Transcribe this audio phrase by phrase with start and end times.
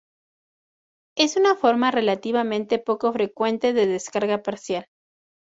[1.15, 4.87] Es una forma relativamente poco frecuente de descarga parcial.